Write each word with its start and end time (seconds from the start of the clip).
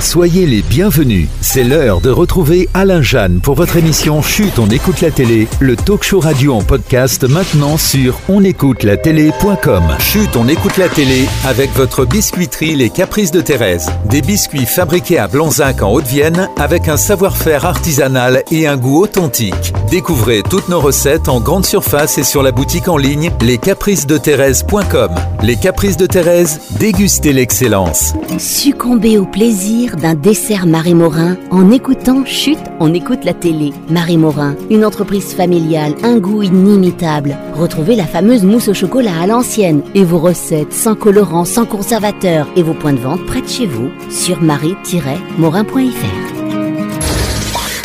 Soyez 0.00 0.46
les 0.46 0.62
bienvenus. 0.62 1.28
C'est 1.42 1.62
l'heure 1.62 2.00
de 2.00 2.08
retrouver 2.08 2.70
Alain 2.72 3.02
Jeanne 3.02 3.40
pour 3.42 3.54
votre 3.54 3.76
émission 3.76 4.22
Chute, 4.22 4.58
on 4.58 4.70
écoute 4.70 5.02
la 5.02 5.10
télé, 5.10 5.46
le 5.60 5.76
talk 5.76 6.02
show 6.02 6.20
radio 6.20 6.54
en 6.54 6.62
podcast 6.62 7.24
maintenant 7.28 7.76
sur 7.76 8.18
onécoutelatélé.com. 8.30 9.82
Chute, 9.98 10.36
on 10.36 10.48
écoute 10.48 10.78
la 10.78 10.88
télé 10.88 11.26
avec 11.44 11.70
votre 11.74 12.06
biscuiterie 12.06 12.76
Les 12.76 12.88
Caprices 12.88 13.30
de 13.30 13.42
Thérèse. 13.42 13.90
Des 14.06 14.22
biscuits 14.22 14.64
fabriqués 14.64 15.18
à 15.18 15.28
Blanzac 15.28 15.82
en 15.82 15.92
Haute-Vienne 15.92 16.48
avec 16.58 16.88
un 16.88 16.96
savoir-faire 16.96 17.66
artisanal 17.66 18.42
et 18.50 18.66
un 18.66 18.78
goût 18.78 19.02
authentique. 19.02 19.74
Découvrez 19.90 20.42
toutes 20.48 20.70
nos 20.70 20.80
recettes 20.80 21.28
en 21.28 21.40
grande 21.40 21.66
surface 21.66 22.16
et 22.16 22.24
sur 22.24 22.42
la 22.42 22.52
boutique 22.52 22.88
en 22.88 22.96
ligne 22.96 23.30
lescapricesdethérèse.com. 23.42 25.10
Les 25.42 25.56
Caprices 25.56 25.98
de 25.98 26.06
Thérèse, 26.06 26.58
dégustez 26.78 27.34
l'excellence. 27.34 28.14
Succombez 28.38 29.18
au 29.18 29.26
plaisir 29.26 29.89
d'un 29.96 30.14
dessert 30.14 30.66
Marie 30.66 30.94
Morin 30.94 31.36
en 31.50 31.70
écoutant 31.70 32.24
Chute, 32.24 32.58
on 32.78 32.94
écoute 32.94 33.24
la 33.24 33.34
télé. 33.34 33.72
Marie 33.88 34.16
Morin, 34.16 34.56
une 34.70 34.84
entreprise 34.84 35.32
familiale, 35.34 35.94
un 36.02 36.18
goût 36.18 36.42
inimitable. 36.42 37.36
Retrouvez 37.54 37.96
la 37.96 38.06
fameuse 38.06 38.44
mousse 38.44 38.68
au 38.68 38.74
chocolat 38.74 39.20
à 39.20 39.26
l'ancienne 39.26 39.82
et 39.94 40.04
vos 40.04 40.18
recettes 40.18 40.72
sans 40.72 40.94
colorant, 40.94 41.44
sans 41.44 41.66
conservateur 41.66 42.48
et 42.56 42.62
vos 42.62 42.74
points 42.74 42.92
de 42.92 42.98
vente 42.98 43.24
près 43.26 43.42
de 43.42 43.48
chez 43.48 43.66
vous 43.66 43.90
sur 44.10 44.40
marie-morin.fr. 44.40 46.29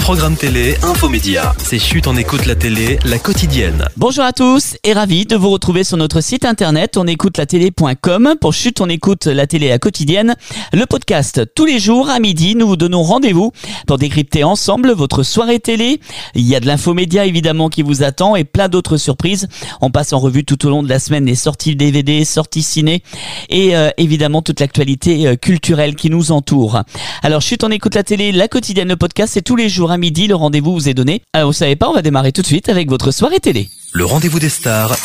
Programme 0.06 0.36
télé, 0.36 0.76
infomédia. 0.84 1.56
C'est 1.58 1.80
chute 1.80 2.06
on 2.06 2.16
écoute 2.16 2.46
la 2.46 2.54
télé, 2.54 3.00
la 3.06 3.18
quotidienne. 3.18 3.88
Bonjour 3.98 4.24
à 4.24 4.34
tous 4.34 4.78
et 4.84 4.94
ravi 4.94 5.26
de 5.26 5.36
vous 5.36 5.50
retrouver 5.50 5.84
sur 5.84 5.98
notre 5.98 6.22
site 6.22 6.46
internet 6.46 6.96
onécoutelatélé.com 6.96 8.36
pour 8.40 8.54
chute 8.54 8.82
on 8.82 8.88
écoute 8.88 9.26
la 9.26 9.48
télé 9.48 9.72
à 9.72 9.80
quotidienne. 9.80 10.36
Le 10.74 10.86
podcast 10.86 11.42
tous 11.56 11.66
les 11.66 11.80
jours 11.80 12.12
à 12.12 12.20
midi, 12.20 12.54
nous 12.54 12.68
vous 12.68 12.76
donnons 12.76 13.02
rendez-vous 13.02 13.52
pour 13.88 13.98
décrypter 13.98 14.44
ensemble 14.44 14.92
votre 14.92 15.24
soirée 15.24 15.60
télé. 15.60 16.00
Il 16.36 16.44
y 16.44 16.56
a 16.56 16.60
de 16.60 16.68
l'infomédia 16.68 17.26
évidemment 17.26 17.70
qui 17.70 17.82
vous 17.82 18.04
attend 18.04 18.36
et 18.36 18.44
plein 18.44 18.70
d'autres 18.70 18.98
surprises. 18.98 19.48
On 19.82 19.90
passe 19.90 20.14
en 20.14 20.20
revue 20.20 20.46
tout 20.46 20.68
au 20.68 20.70
long 20.70 20.84
de 20.84 20.90
la 20.90 21.00
semaine 21.00 21.26
les 21.26 21.34
sorties 21.34 21.76
DVD, 21.76 22.26
sorties 22.26 22.62
ciné 22.62 23.02
et 23.50 23.76
euh, 23.76 23.90
évidemment 23.98 24.44
toute 24.44 24.60
l'actualité 24.60 25.26
euh, 25.26 25.36
culturelle 25.36 25.96
qui 25.96 26.12
nous 26.12 26.32
entoure. 26.32 26.84
Alors 27.24 27.42
chute 27.42 27.64
on 27.64 27.72
écoute 27.72 27.96
la 27.96 28.04
télé, 28.04 28.32
la 28.32 28.48
quotidienne, 28.48 28.90
le 28.90 28.98
podcast 28.98 29.34
c'est 29.34 29.42
tous 29.42 29.56
les 29.56 29.68
jours 29.68 29.95
midi, 29.98 30.28
le 30.28 30.36
rendez-vous 30.36 30.74
vous 30.74 30.90
est 30.90 30.94
donné. 30.94 31.22
Alors 31.34 31.50
vous 31.50 31.54
savez 31.54 31.76
pas, 31.76 31.90
on 31.90 31.94
va 31.94 32.02
démarrer 32.02 32.32
tout 32.32 32.42
de 32.42 32.48
suite 32.48 32.70
avec 32.70 32.90
votre 32.90 33.12
soirée 33.12 33.40
télé. 33.40 33.70
Le 33.94 34.06
rendez-vous 34.06 34.40
des 34.40 34.50
stars. 34.50 34.96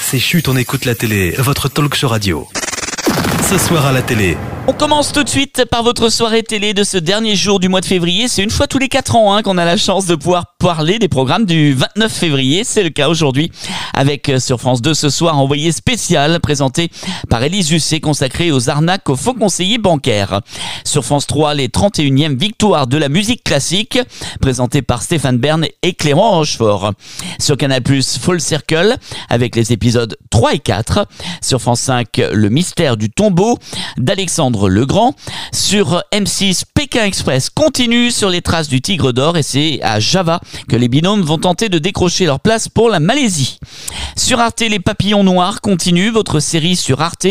C'est 0.00 0.18
chute 0.18 0.48
on 0.48 0.56
écoute 0.56 0.84
la 0.84 0.94
télé, 0.94 1.34
votre 1.38 1.68
talk 1.68 1.94
show 1.94 2.08
radio. 2.08 2.46
Ce 3.48 3.58
soir 3.58 3.86
à 3.86 3.92
la 3.92 4.02
télé, 4.02 4.36
On 4.66 4.72
commence 4.72 5.12
tout 5.12 5.22
de 5.22 5.28
suite 5.28 5.64
par 5.70 5.84
votre 5.84 6.08
soirée 6.08 6.42
télé 6.42 6.74
de 6.74 6.82
ce 6.82 6.96
dernier 6.96 7.36
jour 7.36 7.60
du 7.60 7.68
mois 7.68 7.80
de 7.80 7.86
février. 7.86 8.26
C'est 8.26 8.42
une 8.42 8.50
fois 8.50 8.66
tous 8.66 8.78
les 8.78 8.88
4 8.88 9.14
ans 9.14 9.34
hein, 9.34 9.42
qu'on 9.42 9.58
a 9.58 9.64
la 9.64 9.76
chance 9.76 10.06
de 10.06 10.16
pouvoir 10.16 10.55
parler 10.66 10.98
des 10.98 11.06
programmes 11.06 11.44
du 11.44 11.74
29 11.74 12.12
février. 12.12 12.64
C'est 12.64 12.82
le 12.82 12.90
cas 12.90 13.08
aujourd'hui 13.08 13.52
avec 13.94 14.28
euh, 14.28 14.40
sur 14.40 14.58
France 14.60 14.82
2 14.82 14.94
ce 14.94 15.10
soir 15.10 15.38
envoyé 15.38 15.70
spécial 15.70 16.40
présenté 16.40 16.90
par 17.30 17.40
Élise 17.44 17.68
Jusset 17.68 18.00
consacré 18.00 18.50
aux 18.50 18.68
arnaques 18.68 19.08
aux 19.08 19.14
faux 19.14 19.34
conseillers 19.34 19.78
bancaires. 19.78 20.40
Sur 20.84 21.04
France 21.04 21.28
3, 21.28 21.54
les 21.54 21.68
31e 21.68 22.36
victoires 22.36 22.88
de 22.88 22.96
la 22.96 23.08
musique 23.08 23.44
classique 23.44 24.00
présentées 24.40 24.82
par 24.82 25.02
Stéphane 25.02 25.38
Bern 25.38 25.64
et 25.82 25.94
Clément 25.94 26.32
Rochefort. 26.32 26.94
Sur 27.38 27.56
Canal+, 27.56 27.82
Full 28.20 28.40
Circle 28.40 28.96
avec 29.28 29.54
les 29.54 29.72
épisodes 29.72 30.16
3 30.30 30.54
et 30.54 30.58
4. 30.58 31.06
Sur 31.42 31.60
France 31.60 31.82
5, 31.82 32.08
Le 32.32 32.48
mystère 32.48 32.96
du 32.96 33.08
tombeau 33.08 33.56
d'Alexandre 33.98 34.68
le 34.68 34.84
Grand. 34.84 35.14
Sur 35.52 36.02
M6, 36.12 36.62
Pékin 36.74 37.04
Express 37.04 37.50
continue 37.50 38.10
sur 38.10 38.30
les 38.30 38.42
traces 38.42 38.68
du 38.68 38.80
Tigre 38.80 39.12
d'Or 39.12 39.36
et 39.36 39.44
c'est 39.44 39.78
à 39.84 40.00
Java 40.00 40.40
que 40.68 40.76
les 40.76 40.88
binômes 40.88 41.22
vont 41.22 41.38
tenter 41.38 41.68
de 41.68 41.78
décrocher 41.78 42.26
leur 42.26 42.40
place 42.40 42.68
pour 42.68 42.90
la 42.90 43.00
Malaisie. 43.00 43.58
Sur 44.16 44.40
Arte, 44.40 44.60
Les 44.60 44.80
Papillons 44.80 45.24
Noirs 45.24 45.60
continue. 45.60 46.10
Votre 46.10 46.40
série 46.40 46.76
sur 46.76 47.00
Arte 47.00 47.26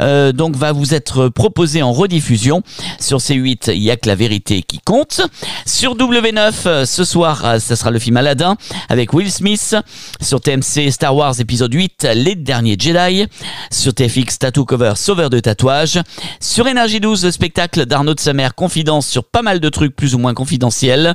euh, 0.00 0.32
donc 0.32 0.56
va 0.56 0.72
vous 0.72 0.94
être 0.94 1.28
proposée 1.28 1.82
en 1.82 1.92
rediffusion. 1.92 2.62
Sur 2.98 3.18
C8, 3.18 3.72
il 3.72 3.82
y 3.82 3.90
a 3.90 3.96
que 3.96 4.08
la 4.08 4.14
vérité 4.14 4.62
qui 4.62 4.78
compte. 4.78 5.20
Sur 5.66 5.96
W9, 5.96 6.52
euh, 6.66 6.84
ce 6.86 7.04
soir, 7.04 7.44
euh, 7.44 7.58
ça 7.58 7.76
sera 7.76 7.90
le 7.90 7.98
film 7.98 8.16
Aladdin 8.16 8.56
avec 8.88 9.12
Will 9.12 9.30
Smith. 9.30 9.76
Sur 10.20 10.40
TMC, 10.40 10.90
Star 10.90 11.14
Wars 11.14 11.38
épisode 11.38 11.72
8, 11.72 12.08
Les 12.14 12.34
Derniers 12.34 12.76
Jedi. 12.78 13.26
Sur 13.70 13.94
TFX, 13.94 14.38
Tattoo 14.38 14.64
Cover, 14.64 14.94
Sauveur 14.96 15.30
de 15.30 15.40
tatouage. 15.40 16.00
Sur 16.40 16.68
Énergie 16.68 17.00
12, 17.00 17.24
le 17.24 17.30
spectacle 17.30 17.86
d'Arnaud 17.86 18.14
de 18.14 18.20
Samer, 18.20 18.48
Confidence 18.56 19.06
sur 19.06 19.24
pas 19.24 19.42
mal 19.42 19.60
de 19.60 19.68
trucs 19.68 19.94
plus 19.94 20.14
ou 20.14 20.18
moins 20.18 20.34
confidentiels. 20.34 21.14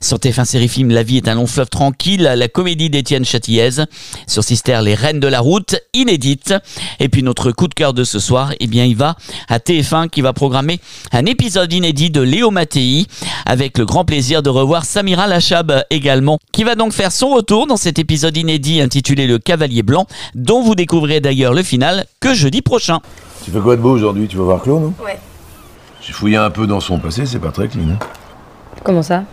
Sur 0.00 0.18
TF1 0.18 0.44
Série 0.44 0.68
Film, 0.68 0.83
La 0.90 1.02
vie 1.02 1.16
est 1.18 1.28
un 1.28 1.34
long 1.34 1.46
fleuve 1.46 1.68
tranquille, 1.68 2.22
la 2.22 2.48
comédie 2.48 2.90
d'Étienne 2.90 3.24
Châtillaise. 3.24 3.84
Sur 4.26 4.42
Sister, 4.44 4.80
Les 4.82 4.94
Reines 4.94 5.20
de 5.20 5.28
la 5.28 5.40
Route, 5.40 5.76
inédite. 5.94 6.54
Et 7.00 7.08
puis 7.08 7.22
notre 7.22 7.52
coup 7.52 7.68
de 7.68 7.74
cœur 7.74 7.94
de 7.94 8.04
ce 8.04 8.18
soir, 8.18 8.52
eh 8.60 8.66
bien, 8.66 8.84
il 8.84 8.96
va 8.96 9.16
à 9.48 9.58
TF1 9.58 10.08
qui 10.08 10.20
va 10.20 10.32
programmer 10.32 10.80
un 11.12 11.26
épisode 11.26 11.72
inédit 11.72 12.10
de 12.10 12.20
Léo 12.20 12.50
Mattei 12.50 13.06
avec 13.46 13.78
le 13.78 13.84
grand 13.84 14.04
plaisir 14.04 14.42
de 14.42 14.50
revoir 14.50 14.84
Samira 14.84 15.26
Lachab 15.26 15.84
également, 15.90 16.38
qui 16.52 16.64
va 16.64 16.74
donc 16.74 16.92
faire 16.92 17.12
son 17.12 17.30
retour 17.30 17.66
dans 17.66 17.76
cet 17.76 17.98
épisode 17.98 18.36
inédit 18.36 18.80
intitulé 18.80 19.26
Le 19.26 19.38
Cavalier 19.38 19.82
Blanc, 19.82 20.06
dont 20.34 20.62
vous 20.62 20.74
découvrirez 20.74 21.20
d'ailleurs 21.20 21.52
le 21.54 21.62
final 21.62 22.06
que 22.20 22.34
jeudi 22.34 22.62
prochain. 22.62 23.00
Tu 23.44 23.50
fais 23.50 23.60
quoi 23.60 23.76
de 23.76 23.80
beau 23.82 23.90
aujourd'hui? 23.90 24.26
Tu 24.28 24.36
vas 24.36 24.44
voir 24.44 24.62
Claude, 24.62 24.82
non? 24.82 24.94
Ouais. 25.04 25.18
J'ai 26.00 26.12
fouillé 26.12 26.36
un 26.36 26.50
peu 26.50 26.66
dans 26.66 26.80
son 26.80 26.98
passé, 26.98 27.26
c'est 27.26 27.38
pas 27.38 27.50
très 27.50 27.68
clean. 27.68 27.88
hein. 27.92 27.98
Comment 28.82 29.02
ça? 29.02 29.24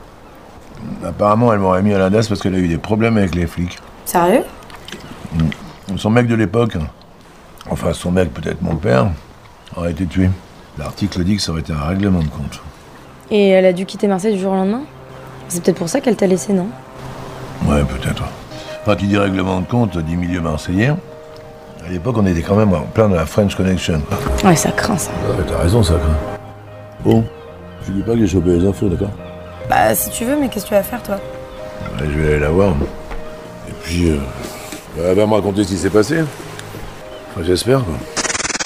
Apparemment, 1.05 1.53
elle 1.53 1.59
m'aurait 1.59 1.81
mis 1.81 1.93
à 1.93 1.99
l'index 1.99 2.27
parce 2.27 2.41
qu'elle 2.41 2.55
a 2.55 2.59
eu 2.59 2.67
des 2.67 2.77
problèmes 2.77 3.17
avec 3.17 3.35
les 3.35 3.47
flics. 3.47 3.79
Sérieux? 4.05 4.43
Son 5.97 6.09
mec 6.09 6.27
de 6.27 6.35
l'époque, 6.35 6.75
hein. 6.75 6.87
enfin 7.69 7.93
son 7.93 8.11
mec, 8.11 8.33
peut-être 8.33 8.61
mon 8.61 8.75
père, 8.75 9.07
aurait 9.75 9.91
été 9.91 10.05
tué. 10.05 10.29
L'article 10.77 11.23
dit 11.23 11.35
que 11.35 11.41
ça 11.41 11.51
aurait 11.51 11.61
été 11.61 11.73
un 11.73 11.83
règlement 11.83 12.19
de 12.19 12.27
compte. 12.27 12.61
Et 13.29 13.49
elle 13.49 13.65
a 13.65 13.73
dû 13.73 13.85
quitter 13.85 14.07
Marseille 14.07 14.33
du 14.33 14.39
jour 14.39 14.53
au 14.53 14.55
lendemain? 14.55 14.81
C'est 15.47 15.63
peut-être 15.63 15.77
pour 15.77 15.89
ça 15.89 15.99
qu'elle 16.01 16.15
t'a 16.15 16.27
laissé, 16.27 16.53
non? 16.53 16.67
Ouais, 17.65 17.83
peut-être. 17.83 18.23
Enfin, 18.81 18.95
qui 18.95 19.05
dit 19.05 19.17
règlement 19.17 19.59
de 19.59 19.65
compte, 19.65 19.97
dit 19.97 20.15
milieu 20.15 20.41
marseillais. 20.41 20.93
À 21.85 21.89
l'époque, 21.89 22.15
on 22.17 22.25
était 22.25 22.41
quand 22.41 22.55
même 22.55 22.73
en 22.73 22.81
plein 22.81 23.09
de 23.09 23.15
la 23.15 23.25
French 23.25 23.55
Connection. 23.55 24.01
Ouais, 24.43 24.55
ça 24.55 24.71
craint 24.71 24.97
ça. 24.97 25.11
Ouais, 25.11 25.43
t'as 25.47 25.57
raison, 25.57 25.83
ça, 25.83 25.95
quoi. 25.95 26.39
Bon, 27.03 27.25
je 27.85 27.91
dis 27.91 28.01
pas 28.01 28.13
que 28.13 28.19
j'ai 28.19 28.27
chopé 28.27 28.57
les 28.57 28.67
infos, 28.67 28.87
d'accord? 28.87 29.11
Bah, 29.71 29.95
si 29.95 30.09
tu 30.09 30.25
veux, 30.25 30.35
mais 30.35 30.49
qu'est-ce 30.49 30.65
que 30.65 30.69
tu 30.71 30.75
vas 30.75 30.83
faire, 30.83 31.01
toi? 31.01 31.15
Ouais, 31.15 32.05
Je 32.05 32.19
vais 32.19 32.27
aller 32.33 32.39
la 32.39 32.49
voir. 32.49 32.75
Et 33.69 33.71
puis, 33.81 34.09
euh, 34.09 34.17
elle 34.97 35.15
va 35.15 35.25
me 35.25 35.33
raconter 35.33 35.63
ce 35.63 35.69
qui 35.69 35.77
s'est 35.77 35.89
passé. 35.89 36.25
J'espère, 37.41 37.81
quoi. 37.85 37.93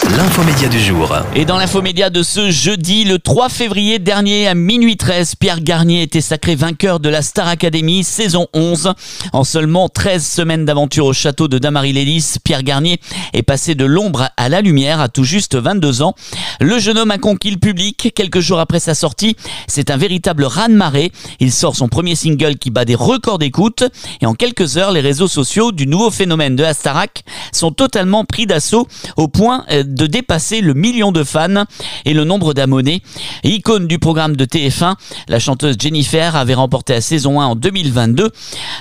L'infomédia 0.09 0.67
du 0.67 0.79
jour. 0.79 1.13
Et 1.35 1.45
dans 1.45 1.57
l'infomédia 1.57 2.09
de 2.09 2.21
ce 2.21 2.51
jeudi, 2.51 3.05
le 3.05 3.19
3 3.19 3.49
février 3.49 3.99
dernier 3.99 4.47
à 4.47 4.53
minuit 4.53 4.97
13, 4.97 5.35
Pierre 5.35 5.61
Garnier 5.61 6.03
était 6.03 6.21
sacré 6.21 6.55
vainqueur 6.55 6.99
de 6.99 7.09
la 7.09 7.21
Star 7.21 7.47
Academy 7.47 8.03
saison 8.03 8.47
11. 8.53 8.93
En 9.33 9.43
seulement 9.43 9.89
13 9.89 10.25
semaines 10.25 10.65
d'aventure 10.65 11.05
au 11.05 11.13
château 11.13 11.47
de 11.47 11.57
Damary-Lélis, 11.57 12.35
Pierre 12.43 12.63
Garnier 12.63 12.99
est 13.33 13.43
passé 13.43 13.75
de 13.75 13.85
l'ombre 13.85 14.29
à 14.37 14.49
la 14.49 14.61
lumière 14.61 14.99
à 14.99 15.09
tout 15.09 15.23
juste 15.23 15.55
22 15.55 16.01
ans. 16.01 16.15
Le 16.59 16.77
jeune 16.79 16.97
homme 16.97 17.11
a 17.11 17.17
conquis 17.17 17.51
le 17.51 17.57
public 17.57 18.11
quelques 18.15 18.39
jours 18.39 18.59
après 18.59 18.79
sa 18.79 18.93
sortie. 18.93 19.35
C'est 19.67 19.89
un 19.89 19.97
véritable 19.97 20.45
raz-de-marée. 20.45 21.11
Il 21.39 21.51
sort 21.51 21.75
son 21.75 21.87
premier 21.87 22.15
single 22.15 22.57
qui 22.57 22.69
bat 22.69 22.85
des 22.85 22.95
records 22.95 23.39
d'écoute 23.39 23.83
et 24.21 24.25
en 24.25 24.33
quelques 24.33 24.77
heures, 24.77 24.91
les 24.91 25.01
réseaux 25.01 25.27
sociaux 25.27 25.71
du 25.71 25.87
nouveau 25.87 26.11
phénomène 26.11 26.55
de 26.55 26.63
la 26.63 26.73
Starac 26.73 27.23
sont 27.51 27.71
totalement 27.71 28.25
pris 28.25 28.45
d'assaut 28.45 28.87
au 29.17 29.27
point 29.27 29.65
euh, 29.71 29.83
de 29.95 30.07
dépasser 30.07 30.61
le 30.61 30.73
million 30.73 31.11
de 31.11 31.23
fans 31.23 31.65
et 32.05 32.13
le 32.13 32.23
nombre 32.23 32.53
d'abonnés. 32.53 33.01
Icône 33.43 33.87
du 33.87 33.99
programme 33.99 34.35
de 34.35 34.45
TF1, 34.45 34.95
la 35.27 35.39
chanteuse 35.39 35.75
Jennifer 35.79 36.35
avait 36.35 36.53
remporté 36.53 36.93
la 36.93 37.01
saison 37.01 37.41
1 37.41 37.45
en 37.45 37.55
2022, 37.55 38.29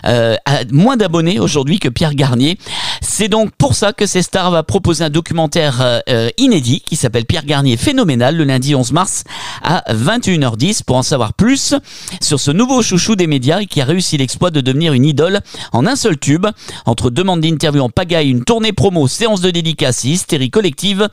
euh, 0.06 0.36
moins 0.70 0.96
d'abonnés 0.96 1.38
aujourd'hui 1.38 1.78
que 1.78 1.88
Pierre 1.88 2.14
Garnier. 2.14 2.58
C'est 3.00 3.28
donc 3.28 3.50
pour 3.56 3.74
ça 3.74 3.92
que 3.92 4.06
C-Star 4.06 4.50
va 4.50 4.62
proposer 4.62 5.04
un 5.04 5.10
documentaire 5.10 5.80
euh, 5.80 6.00
euh, 6.08 6.28
inédit 6.38 6.80
qui 6.80 6.96
s'appelle 6.96 7.24
Pierre 7.24 7.44
Garnier 7.44 7.76
Phénoménal 7.76 8.36
le 8.36 8.44
lundi 8.44 8.74
11 8.74 8.92
mars 8.92 9.24
à 9.62 9.84
21h10 9.92 10.82
pour 10.84 10.96
en 10.96 11.02
savoir 11.02 11.34
plus 11.34 11.74
sur 12.20 12.40
ce 12.40 12.50
nouveau 12.50 12.82
chouchou 12.82 13.16
des 13.16 13.26
médias 13.26 13.64
qui 13.64 13.80
a 13.80 13.84
réussi 13.84 14.16
l'exploit 14.16 14.50
de 14.50 14.60
devenir 14.60 14.92
une 14.92 15.04
idole 15.04 15.40
en 15.72 15.86
un 15.86 15.96
seul 15.96 16.18
tube. 16.18 16.46
Entre 16.86 17.10
demande 17.10 17.40
d'interview 17.40 17.82
en 17.82 17.90
pagaille, 17.90 18.30
une 18.30 18.44
tournée 18.44 18.72
promo, 18.72 19.06
séance 19.08 19.40
de 19.40 19.50
dédicace 19.50 20.04
et 20.04 20.08
hystérie 20.08 20.50
collective, 20.50 21.03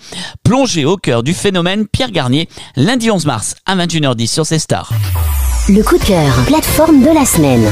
plongé 0.43 0.85
au 0.85 0.97
cœur 0.97 1.23
du 1.23 1.33
phénomène 1.33 1.87
Pierre 1.87 2.11
Garnier 2.11 2.49
lundi 2.75 3.11
11 3.11 3.25
mars 3.25 3.55
à 3.65 3.75
21h10 3.75 4.27
sur 4.27 4.45
C-Star. 4.45 4.91
Le 5.69 5.81
coup 5.83 5.97
de 5.97 6.03
cœur, 6.03 6.33
plateforme 6.47 7.01
de 7.01 7.13
la 7.13 7.25
semaine. 7.25 7.71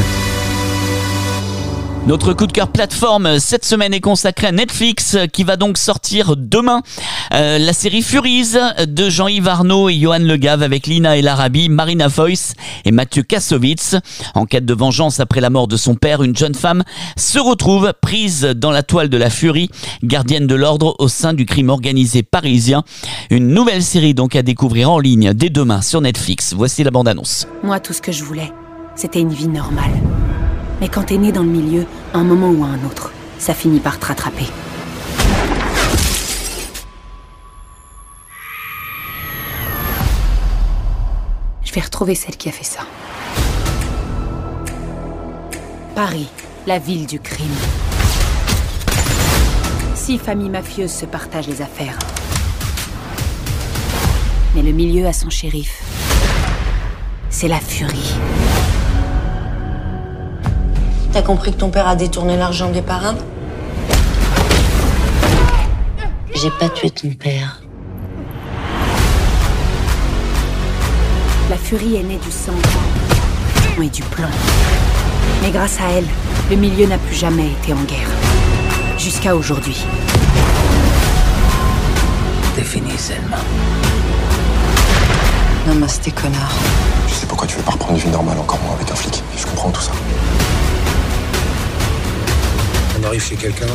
Notre 2.09 2.33
coup 2.33 2.47
de 2.47 2.51
cœur 2.51 2.69
plateforme 2.69 3.37
cette 3.37 3.63
semaine 3.63 3.93
est 3.93 3.99
consacré 3.99 4.47
à 4.47 4.51
Netflix 4.51 5.15
qui 5.31 5.43
va 5.43 5.57
donc 5.57 5.77
sortir 5.77 6.35
demain 6.35 6.81
euh, 7.35 7.59
la 7.59 7.71
série 7.71 8.01
Furies 8.01 8.53
de 8.87 9.09
Jean-Yves 9.11 9.47
Arnaud 9.47 9.89
et 9.89 9.99
Johan 9.99 10.17
Legave 10.17 10.63
avec 10.63 10.87
Lina 10.87 11.19
El 11.19 11.27
Arabi, 11.27 11.69
Marina 11.69 12.09
Foyce 12.09 12.55
et 12.83 12.91
Mathieu 12.91 13.21
Kassovitz. 13.21 13.95
En 14.33 14.47
quête 14.47 14.65
de 14.65 14.73
vengeance 14.73 15.19
après 15.19 15.39
la 15.39 15.51
mort 15.51 15.67
de 15.67 15.77
son 15.77 15.93
père, 15.93 16.23
une 16.23 16.35
jeune 16.35 16.55
femme 16.55 16.83
se 17.15 17.37
retrouve 17.37 17.93
prise 18.01 18.41
dans 18.41 18.71
la 18.71 18.81
toile 18.81 19.09
de 19.09 19.17
la 19.17 19.29
furie, 19.29 19.69
gardienne 20.01 20.47
de 20.47 20.55
l'ordre 20.55 20.95
au 20.97 21.09
sein 21.09 21.35
du 21.35 21.45
crime 21.45 21.69
organisé 21.69 22.23
parisien. 22.23 22.81
Une 23.29 23.49
nouvelle 23.49 23.83
série 23.83 24.15
donc 24.15 24.35
à 24.35 24.41
découvrir 24.41 24.89
en 24.89 24.97
ligne 24.97 25.35
dès 25.35 25.51
demain 25.51 25.83
sur 25.83 26.01
Netflix. 26.01 26.55
Voici 26.57 26.83
la 26.83 26.89
bande-annonce. 26.89 27.47
Moi, 27.61 27.79
tout 27.79 27.93
ce 27.93 28.01
que 28.01 28.11
je 28.11 28.23
voulais, 28.23 28.51
c'était 28.95 29.19
une 29.19 29.31
vie 29.31 29.47
normale. 29.47 29.93
Mais 30.81 30.87
quand 30.87 31.03
t'es 31.03 31.17
né 31.17 31.31
dans 31.31 31.43
le 31.43 31.49
milieu, 31.49 31.85
un 32.13 32.23
moment 32.23 32.49
ou 32.49 32.63
un 32.63 32.83
autre, 32.85 33.11
ça 33.37 33.53
finit 33.53 33.79
par 33.79 33.99
te 33.99 34.05
rattraper. 34.05 34.45
Je 41.63 41.73
vais 41.73 41.81
retrouver 41.81 42.15
celle 42.15 42.37
qui 42.37 42.49
a 42.49 42.51
fait 42.51 42.63
ça. 42.63 42.81
Paris, 45.95 46.29
la 46.65 46.79
ville 46.79 47.05
du 47.05 47.19
crime. 47.19 47.45
Six 49.95 50.17
familles 50.17 50.49
mafieuses 50.49 50.93
se 50.93 51.05
partagent 51.05 51.47
les 51.47 51.61
affaires. 51.61 51.99
Mais 54.55 54.63
le 54.63 54.71
milieu 54.71 55.05
a 55.05 55.13
son 55.13 55.29
shérif. 55.29 55.83
C'est 57.29 57.47
la 57.47 57.59
furie. 57.59 58.15
T'as 61.19 61.25
compris 61.25 61.51
que 61.51 61.57
ton 61.57 61.69
père 61.69 61.85
a 61.85 61.97
détourné 61.97 62.37
l'argent 62.37 62.71
des 62.71 62.81
parrains 62.81 63.17
J'ai 66.33 66.49
pas 66.49 66.69
tué 66.69 66.89
ton 66.91 67.09
père. 67.09 67.61
La 71.49 71.57
furie 71.57 71.97
est 71.97 72.03
née 72.03 72.19
du 72.23 72.31
sang 72.31 72.53
et 73.83 73.89
du 73.89 74.01
plan. 74.03 74.29
Mais 75.41 75.51
grâce 75.51 75.81
à 75.81 75.91
elle, 75.91 76.05
le 76.49 76.55
milieu 76.55 76.87
n'a 76.87 76.97
plus 76.97 77.15
jamais 77.15 77.47
été 77.47 77.73
en 77.73 77.83
guerre. 77.83 78.07
Jusqu'à 78.97 79.35
aujourd'hui. 79.35 79.83
T'es 82.55 82.63
fini, 82.63 82.97
Selma. 82.97 83.39
Namasté, 85.67 86.11
connard. 86.11 86.53
Je 87.09 87.13
sais 87.13 87.25
pourquoi 87.25 87.45
tu 87.45 87.57
veux 87.57 87.63
pas 87.63 87.71
reprendre 87.71 87.95
une 87.95 88.05
vie 88.05 88.09
normale, 88.09 88.39
encore 88.39 88.61
moins 88.61 88.75
avec 88.75 88.89
un 88.89 88.95
flic. 88.95 89.21
Je 89.37 89.45
comprends 89.45 89.71
tout 89.71 89.81
ça. 89.81 89.91
On 93.01 93.03
arrive 93.05 93.23
chez 93.23 93.35
quelqu'un, 93.35 93.67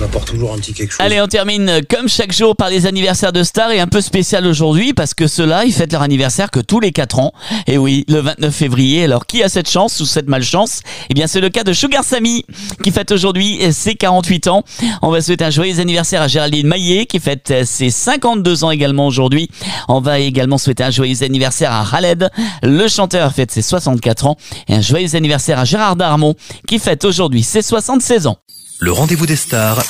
on 0.00 0.04
apporte 0.04 0.28
toujours 0.28 0.52
un 0.52 0.56
petit 0.56 0.72
quelque 0.72 0.92
chose. 0.92 1.00
Allez, 1.00 1.20
on 1.20 1.26
termine 1.26 1.80
comme 1.88 2.08
chaque 2.08 2.32
jour 2.32 2.56
par 2.56 2.70
les 2.70 2.86
anniversaires 2.86 3.32
de 3.32 3.42
stars 3.42 3.70
et 3.70 3.80
un 3.80 3.86
peu 3.86 4.00
spécial 4.00 4.46
aujourd'hui 4.46 4.92
parce 4.92 5.14
que 5.14 5.26
ceux-là, 5.26 5.64
ils 5.64 5.72
fêtent 5.72 5.92
leur 5.92 6.02
anniversaire 6.02 6.50
que 6.50 6.60
tous 6.60 6.80
les 6.80 6.92
4 6.92 7.18
ans. 7.18 7.32
Et 7.66 7.78
oui, 7.78 8.04
le 8.08 8.20
29 8.20 8.54
février. 8.54 9.04
Alors, 9.04 9.26
qui 9.26 9.42
a 9.42 9.48
cette 9.48 9.68
chance 9.68 10.00
ou 10.00 10.06
cette 10.06 10.28
malchance? 10.28 10.80
Eh 11.10 11.14
bien, 11.14 11.26
c'est 11.26 11.40
le 11.40 11.48
cas 11.48 11.64
de 11.64 11.72
Sugar 11.72 12.04
Sammy 12.04 12.44
qui 12.82 12.90
fête 12.90 13.12
aujourd'hui 13.12 13.60
ses 13.72 13.94
48 13.94 14.48
ans. 14.48 14.64
On 15.02 15.10
va 15.10 15.20
souhaiter 15.20 15.44
un 15.44 15.50
joyeux 15.50 15.80
anniversaire 15.80 16.22
à 16.22 16.28
Géraldine 16.28 16.66
Maillet 16.66 17.06
qui 17.06 17.20
fête 17.20 17.52
ses 17.64 17.90
52 17.90 18.64
ans 18.64 18.70
également 18.70 19.06
aujourd'hui. 19.06 19.48
On 19.88 20.00
va 20.00 20.18
également 20.18 20.58
souhaiter 20.58 20.84
un 20.84 20.90
joyeux 20.90 21.22
anniversaire 21.22 21.72
à 21.72 21.84
Khaled. 21.88 22.30
Le 22.62 22.88
chanteur 22.88 23.32
fête 23.32 23.50
ses 23.50 23.62
64 23.62 24.26
ans. 24.26 24.36
Et 24.68 24.74
un 24.74 24.80
joyeux 24.80 25.14
anniversaire 25.14 25.58
à 25.58 25.64
Gérard 25.64 25.96
Darmon 25.96 26.34
qui 26.66 26.78
fête 26.78 27.04
aujourd'hui 27.04 27.42
ses 27.42 27.62
76 27.62 28.26
ans. 28.26 28.38
Le 28.80 28.92
rendez-vous 28.92 29.26
des 29.26 29.36
stars, 29.36 29.82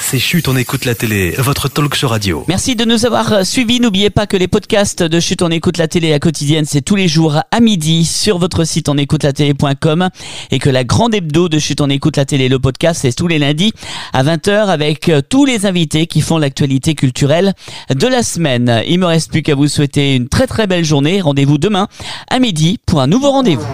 c'est 0.00 0.18
Chut, 0.18 0.48
on 0.48 0.56
écoute 0.56 0.86
la 0.86 0.94
télé, 0.94 1.34
votre 1.38 1.68
talk 1.68 1.94
show 1.94 2.08
radio. 2.08 2.44
Merci 2.48 2.74
de 2.74 2.84
nous 2.84 3.04
avoir 3.04 3.44
suivis. 3.44 3.80
N'oubliez 3.80 4.08
pas 4.08 4.26
que 4.26 4.36
les 4.36 4.48
podcasts 4.48 5.02
de 5.02 5.20
Chut, 5.20 5.42
on 5.42 5.50
écoute 5.50 5.76
la 5.76 5.88
télé 5.88 6.14
à 6.14 6.18
quotidienne, 6.18 6.64
c'est 6.64 6.80
tous 6.80 6.96
les 6.96 7.06
jours 7.06 7.42
à 7.50 7.60
midi 7.60 8.06
sur 8.06 8.38
votre 8.38 8.64
site 8.64 8.88
on 8.88 8.96
écoute 8.96 9.22
la 9.24 9.32
télé.com 9.34 10.08
et 10.50 10.58
que 10.58 10.70
la 10.70 10.84
grande 10.84 11.14
hebdo 11.14 11.48
de 11.50 11.58
Chut, 11.58 11.80
on 11.82 11.90
écoute 11.90 12.16
la 12.16 12.24
télé, 12.24 12.48
le 12.48 12.58
podcast, 12.58 13.00
c'est 13.02 13.12
tous 13.12 13.28
les 13.28 13.38
lundis 13.38 13.72
à 14.14 14.24
20h 14.24 14.68
avec 14.68 15.10
euh, 15.10 15.20
tous 15.20 15.44
les 15.44 15.66
invités 15.66 16.06
qui 16.06 16.22
font 16.22 16.38
l'actualité 16.38 16.94
culturelle 16.94 17.52
de 17.90 18.06
la 18.06 18.22
semaine. 18.22 18.82
Il 18.88 18.98
me 18.98 19.06
reste 19.06 19.30
plus 19.30 19.42
qu'à 19.42 19.54
vous 19.54 19.68
souhaiter 19.68 20.16
une 20.16 20.28
très 20.28 20.46
très 20.46 20.66
belle 20.66 20.84
journée. 20.84 21.20
Rendez-vous 21.20 21.58
demain 21.58 21.88
à 22.30 22.38
midi 22.38 22.78
pour 22.86 23.02
un 23.02 23.06
nouveau 23.06 23.30
rendez-vous. 23.30 23.66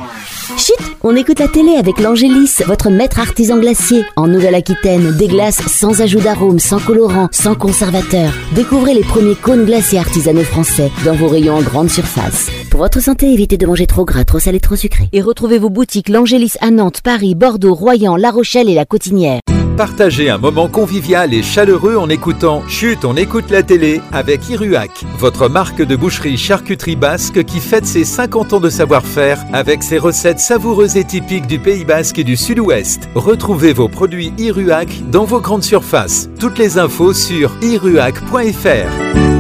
Chut, 0.65 0.97
on 1.03 1.15
écoute 1.15 1.41
la 1.41 1.49
télé 1.49 1.73
avec 1.73 2.01
l'Angélis, 2.01 2.63
votre 2.67 2.89
maître 2.89 3.19
artisan 3.19 3.59
glacier. 3.59 4.03
En 4.17 4.29
Nouvelle-Aquitaine, 4.29 5.15
des 5.15 5.29
glaces 5.29 5.61
sans 5.67 6.01
ajout 6.01 6.21
d'arôme, 6.21 6.59
sans 6.59 6.79
colorant, 6.79 7.29
sans 7.33 7.55
conservateur. 7.55 8.33
Découvrez 8.55 8.95
les 8.95 9.03
premiers 9.03 9.35
cônes 9.35 9.67
glaciers 9.67 9.99
artisanaux 9.99 10.43
français 10.43 10.91
dans 11.05 11.13
vos 11.13 11.29
rayons 11.29 11.57
en 11.57 11.61
grande 11.61 11.91
surface. 11.91 12.49
Pour 12.71 12.81
votre 12.81 13.03
santé, 13.03 13.31
évitez 13.31 13.59
de 13.59 13.67
manger 13.67 13.87
trop 13.87 14.07
gras, 14.07 14.25
trop 14.25 14.39
salé, 14.39 14.59
trop 14.59 14.77
sucré. 14.77 15.11
Et 15.13 15.21
retrouvez 15.21 15.59
vos 15.59 15.69
boutiques 15.69 16.09
l'Angélis 16.09 16.55
à 16.63 16.71
Nantes, 16.71 17.03
Paris, 17.05 17.35
Bordeaux, 17.35 17.75
Royan, 17.75 18.17
La 18.17 18.31
Rochelle 18.31 18.71
et 18.71 18.75
La 18.75 18.87
Cotinière. 18.87 19.41
Partagez 19.77 20.31
un 20.31 20.39
moment 20.39 20.69
convivial 20.69 21.35
et 21.35 21.43
chaleureux 21.43 21.97
en 21.97 22.09
écoutant 22.09 22.63
Chut, 22.69 23.05
on 23.05 23.17
écoute 23.17 23.51
la 23.51 23.65
télé 23.65 24.01
avec 24.13 24.49
Iruac, 24.49 25.05
votre 25.19 25.49
marque 25.49 25.83
de 25.83 25.97
boucherie 25.97 26.37
charcuterie 26.37 26.95
basque 26.95 27.43
qui 27.45 27.59
fête 27.59 27.85
ses 27.85 28.05
50 28.05 28.53
ans 28.53 28.61
de 28.61 28.71
savoir-faire 28.71 29.45
avec 29.53 29.83
ses 29.83 29.99
recettes 29.99 30.39
savoureuses 30.39 30.97
et 30.97 31.05
typiques 31.05 31.49
du 31.49 31.59
Pays 31.59 31.85
basque 31.85 32.21
et 32.21 32.25
du 32.25 32.37
Sud-Ouest. 32.37 33.09
Retrouvez 33.17 33.73
vos 33.73 33.89
produits 33.89 34.33
Iruac 34.39 34.89
dans 35.11 35.25
vos 35.25 35.41
grandes 35.41 35.65
surfaces. 35.65 36.31
Toutes 36.39 36.59
les 36.59 36.79
infos 36.79 37.13
sur 37.13 37.51
iruac.fr. 37.61 39.34